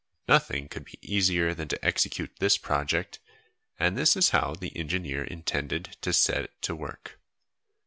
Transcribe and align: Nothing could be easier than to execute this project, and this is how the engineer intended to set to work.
Nothing 0.27 0.67
could 0.67 0.85
be 0.85 0.97
easier 1.03 1.53
than 1.53 1.67
to 1.67 1.85
execute 1.85 2.31
this 2.39 2.57
project, 2.57 3.19
and 3.77 3.95
this 3.95 4.15
is 4.15 4.31
how 4.31 4.55
the 4.55 4.75
engineer 4.75 5.23
intended 5.23 5.95
to 6.01 6.11
set 6.11 6.59
to 6.63 6.75
work. 6.75 7.19